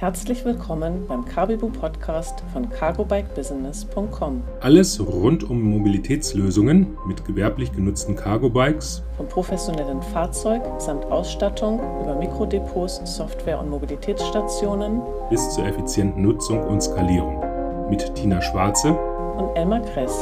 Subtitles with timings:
[0.00, 4.42] Herzlich willkommen beim Carbibu Podcast von cargobikebusiness.com.
[4.60, 9.02] Alles rund um Mobilitätslösungen mit gewerblich genutzten Cargo-Bikes.
[9.18, 16.80] Vom professionellen Fahrzeug samt Ausstattung über Mikrodepots, Software und Mobilitätsstationen bis zur effizienten Nutzung und
[16.80, 17.90] Skalierung.
[17.90, 20.16] Mit Tina Schwarze und Elmar Kress.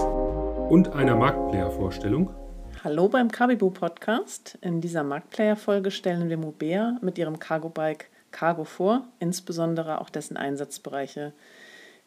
[0.70, 2.30] Und einer Marktplayer-Vorstellung.
[2.82, 4.58] Hallo beim Carbibu Podcast.
[4.60, 11.32] In dieser Marktplayer-Folge stellen wir Mobea mit ihrem Cargo-Bike Cargo vor, insbesondere auch dessen Einsatzbereiche.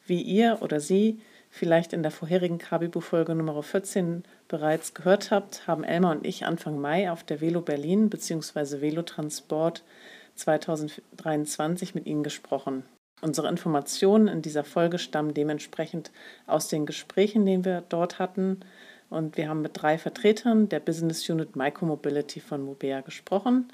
[0.06, 5.84] Wie ihr oder Sie vielleicht in der vorherigen Kabibu-Folge Nummer 14 bereits gehört habt, haben
[5.84, 8.82] Elmar und ich Anfang Mai auf der Velo Berlin bzw.
[8.82, 9.84] Velotransport
[10.36, 12.84] 2023 mit Ihnen gesprochen.
[13.22, 16.12] Unsere Informationen in dieser Folge stammen dementsprechend
[16.48, 18.62] aus den Gesprächen, die wir dort hatten.
[19.10, 23.72] Und wir haben mit drei Vertretern der Business Unit Micromobility von Mobea gesprochen.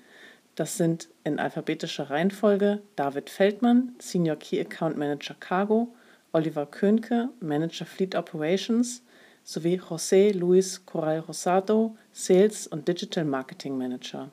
[0.58, 5.94] Das sind in alphabetischer Reihenfolge David Feldmann, Senior Key Account Manager Cargo,
[6.34, 9.04] Oliver Könke, Manager Fleet Operations,
[9.44, 14.32] sowie José Luis Corral Rosado, Sales und Digital Marketing Manager.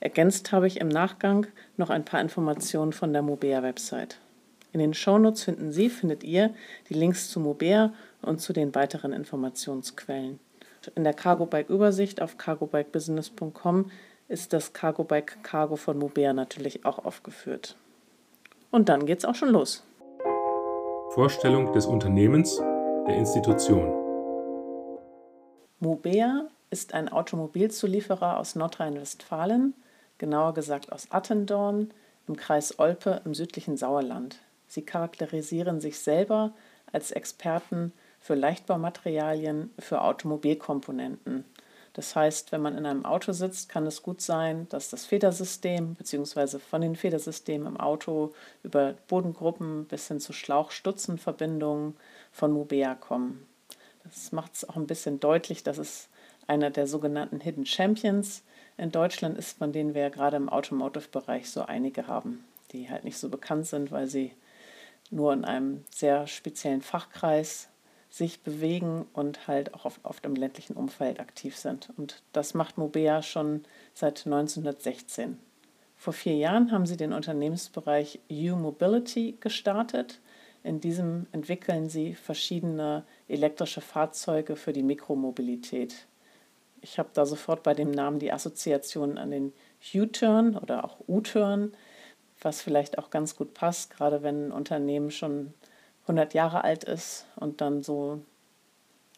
[0.00, 4.16] Ergänzt habe ich im Nachgang noch ein paar Informationen von der Mobea-Website.
[4.72, 6.54] In den Shownotes finden Sie, findet ihr
[6.88, 10.40] die Links zu Mobea und zu den weiteren Informationsquellen.
[10.94, 13.90] In der Cargo Bike Übersicht auf cargobikebusiness.com
[14.28, 17.76] ist das Cargo Bike Cargo von Mobea natürlich auch aufgeführt.
[18.70, 19.84] Und dann geht's auch schon los.
[21.14, 22.56] Vorstellung des Unternehmens,
[23.06, 23.94] der Institution.
[25.80, 29.74] Mobea ist ein Automobilzulieferer aus Nordrhein-Westfalen,
[30.18, 31.90] genauer gesagt aus Attendorn
[32.26, 34.40] im Kreis Olpe im südlichen Sauerland.
[34.66, 36.52] Sie charakterisieren sich selber
[36.92, 41.46] als Experten für Leichtbaumaterialien für Automobilkomponenten
[41.98, 45.96] das heißt, wenn man in einem Auto sitzt, kann es gut sein, dass das Federsystem
[45.96, 46.60] bzw.
[46.60, 48.32] von den Federsystemen im Auto
[48.62, 51.96] über Bodengruppen bis hin zu Schlauchstutzenverbindungen
[52.30, 53.48] von Mubea kommen.
[54.04, 56.08] Das macht es auch ein bisschen deutlich, dass es
[56.46, 58.44] einer der sogenannten Hidden Champions
[58.76, 63.02] in Deutschland ist, von denen wir ja gerade im Automotive-Bereich so einige haben, die halt
[63.02, 64.36] nicht so bekannt sind, weil sie
[65.10, 67.68] nur in einem sehr speziellen Fachkreis
[68.10, 71.90] sich bewegen und halt auch oft, oft im ländlichen Umfeld aktiv sind.
[71.96, 73.64] Und das macht Mobea schon
[73.94, 75.38] seit 1916.
[75.96, 80.20] Vor vier Jahren haben sie den Unternehmensbereich U-Mobility gestartet.
[80.62, 86.06] In diesem entwickeln sie verschiedene elektrische Fahrzeuge für die Mikromobilität.
[86.80, 89.52] Ich habe da sofort bei dem Namen die Assoziation an den
[89.94, 91.72] U-Turn oder auch U-Turn,
[92.40, 95.52] was vielleicht auch ganz gut passt, gerade wenn ein Unternehmen schon
[96.08, 98.20] 100 Jahre alt ist und dann so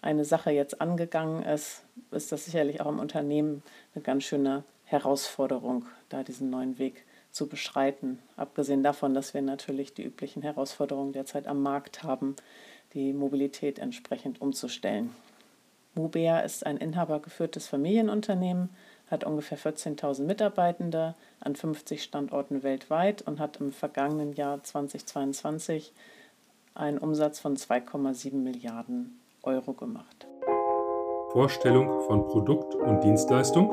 [0.03, 3.63] eine Sache jetzt angegangen ist, ist das sicherlich auch im Unternehmen
[3.95, 8.19] eine ganz schöne Herausforderung, da diesen neuen Weg zu beschreiten.
[8.37, 12.35] Abgesehen davon, dass wir natürlich die üblichen Herausforderungen derzeit am Markt haben,
[12.93, 15.15] die Mobilität entsprechend umzustellen.
[15.95, 18.71] Mubea ist ein inhabergeführtes Familienunternehmen,
[19.11, 25.93] hat ungefähr 14.000 Mitarbeitende an 50 Standorten weltweit und hat im vergangenen Jahr 2022
[26.81, 30.27] einen Umsatz von 2,7 Milliarden Euro gemacht.
[31.33, 33.73] Vorstellung von Produkt und Dienstleistung.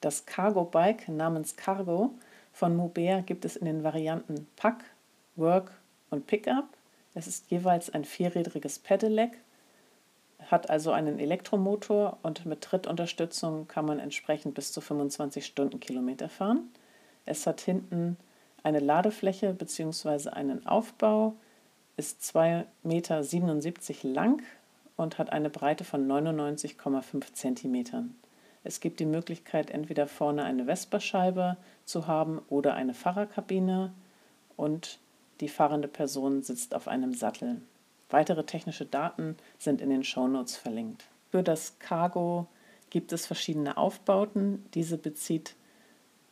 [0.00, 2.14] Das Cargo Bike namens Cargo
[2.52, 4.82] von Mubea gibt es in den Varianten Pack,
[5.36, 5.70] Work
[6.10, 6.64] und Pickup.
[7.14, 9.36] Es ist jeweils ein vierrädriges Pedelec,
[10.46, 16.70] hat also einen Elektromotor und mit Trittunterstützung kann man entsprechend bis zu 25 Stundenkilometer fahren.
[17.26, 18.16] Es hat hinten
[18.62, 20.30] eine Ladefläche bzw.
[20.30, 21.34] einen Aufbau
[21.96, 24.42] ist 2,77 Meter lang
[24.96, 28.10] und hat eine Breite von 99,5 cm.
[28.62, 33.92] Es gibt die Möglichkeit, entweder vorne eine Vesperscheibe zu haben oder eine Fahrerkabine
[34.56, 34.98] und
[35.40, 37.62] die fahrende Person sitzt auf einem Sattel.
[38.10, 41.04] Weitere technische Daten sind in den Shownotes verlinkt.
[41.30, 42.46] Für das Cargo
[42.90, 44.66] gibt es verschiedene Aufbauten.
[44.74, 45.54] Diese bezieht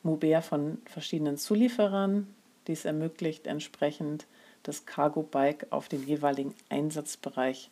[0.03, 2.27] Mubea von verschiedenen Zulieferern.
[2.67, 4.27] Dies ermöglicht entsprechend
[4.63, 7.71] das Cargo Bike auf den jeweiligen Einsatzbereich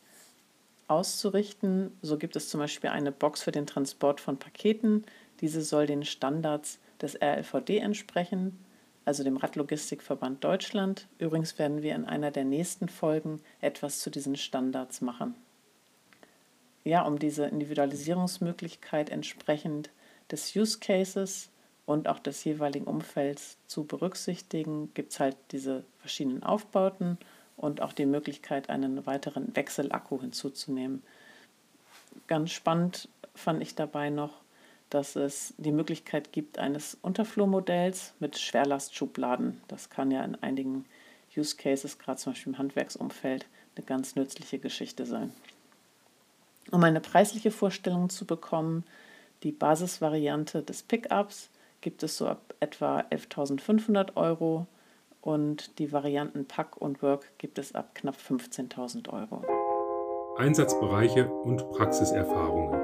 [0.88, 1.96] auszurichten.
[2.02, 5.04] So gibt es zum Beispiel eine Box für den Transport von Paketen.
[5.40, 8.58] Diese soll den Standards des RLVD entsprechen,
[9.04, 11.06] also dem Radlogistikverband Deutschland.
[11.18, 15.34] Übrigens werden wir in einer der nächsten Folgen etwas zu diesen Standards machen.
[16.84, 19.90] Ja, um diese Individualisierungsmöglichkeit entsprechend
[20.30, 21.50] des Use Cases
[21.86, 27.16] und auch des jeweiligen Umfelds zu berücksichtigen, gibt es halt diese verschiedenen Aufbauten
[27.56, 31.02] und auch die Möglichkeit, einen weiteren Wechselakku hinzuzunehmen.
[32.26, 34.32] Ganz spannend fand ich dabei noch,
[34.90, 39.60] dass es die Möglichkeit gibt eines Unterflurmodells mit Schwerlastschubladen.
[39.68, 40.84] Das kann ja in einigen
[41.36, 43.46] Use Cases, gerade zum Beispiel im Handwerksumfeld,
[43.76, 45.32] eine ganz nützliche Geschichte sein.
[46.70, 48.84] Um eine preisliche Vorstellung zu bekommen,
[49.42, 51.50] die Basisvariante des Pickups
[51.86, 54.66] gibt es so ab etwa 11.500 Euro
[55.20, 59.44] und die Varianten Pack und Work gibt es ab knapp 15.000 Euro.
[60.36, 62.80] Einsatzbereiche und Praxiserfahrungen.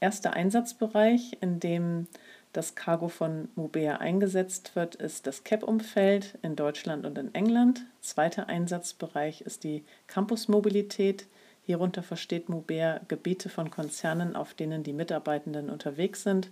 [0.00, 2.08] Erster Einsatzbereich, in dem
[2.52, 7.86] das Cargo von Mobea eingesetzt wird, ist das CAP-Umfeld in Deutschland und in England.
[8.02, 11.26] Zweiter Einsatzbereich ist die Campusmobilität.
[11.62, 16.50] Hierunter versteht Mobea Gebiete von Konzernen, auf denen die Mitarbeitenden unterwegs sind.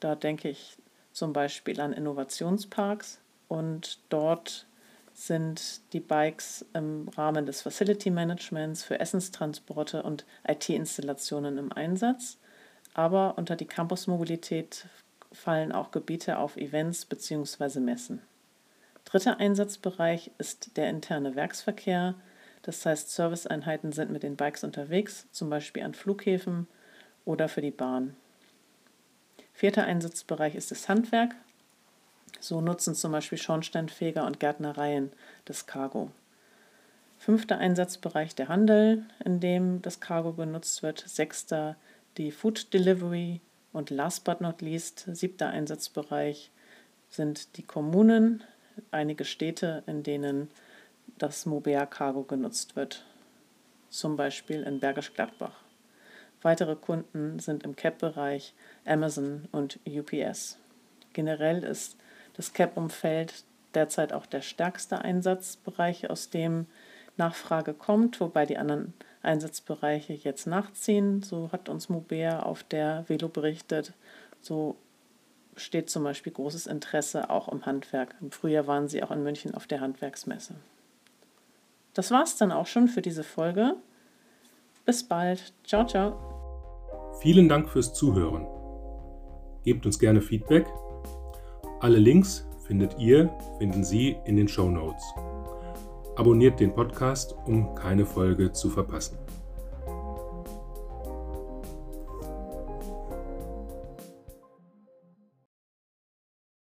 [0.00, 0.76] Da denke ich
[1.12, 4.66] zum Beispiel an Innovationsparks und dort
[5.12, 12.38] sind die Bikes im Rahmen des Facility Managements für Essenstransporte und IT-Installationen im Einsatz.
[12.94, 14.86] Aber unter die Campusmobilität
[15.32, 17.80] fallen auch Gebiete auf Events bzw.
[17.80, 18.22] Messen.
[19.04, 22.14] Dritter Einsatzbereich ist der interne Werksverkehr.
[22.62, 26.68] Das heißt, Serviceeinheiten sind mit den Bikes unterwegs, zum Beispiel an Flughäfen
[27.24, 28.14] oder für die Bahn.
[29.58, 31.34] Vierter Einsatzbereich ist das Handwerk.
[32.38, 35.10] So nutzen zum Beispiel Schornsteinfeger und Gärtnereien
[35.46, 36.12] das Cargo.
[37.18, 41.00] Fünfter Einsatzbereich der Handel, in dem das Cargo genutzt wird.
[41.00, 41.74] Sechster
[42.18, 43.40] die Food Delivery
[43.72, 46.52] und last but not least, siebter Einsatzbereich
[47.10, 48.44] sind die Kommunen,
[48.92, 50.52] einige Städte, in denen
[51.18, 53.04] das Mobea Cargo genutzt wird,
[53.90, 55.64] zum Beispiel in Bergisch Gladbach.
[56.42, 58.54] Weitere Kunden sind im CAP-Bereich
[58.84, 60.58] Amazon und UPS.
[61.12, 61.96] Generell ist
[62.34, 63.44] das CAP-Umfeld
[63.74, 66.66] derzeit auch der stärkste Einsatzbereich, aus dem
[67.16, 71.22] Nachfrage kommt, wobei die anderen Einsatzbereiche jetzt nachziehen.
[71.22, 73.92] So hat uns Mubea auf der Velo berichtet.
[74.40, 74.76] So
[75.56, 78.14] steht zum Beispiel großes Interesse auch im Handwerk.
[78.20, 80.54] Im Frühjahr waren sie auch in München auf der Handwerksmesse.
[81.94, 83.74] Das war's dann auch schon für diese Folge.
[84.84, 85.52] Bis bald.
[85.64, 86.27] Ciao, ciao.
[87.20, 88.46] Vielen Dank fürs Zuhören.
[89.64, 90.66] Gebt uns gerne Feedback.
[91.80, 93.28] Alle Links findet ihr,
[93.58, 95.02] finden Sie in den Show Notes.
[96.14, 99.18] Abonniert den Podcast, um keine Folge zu verpassen.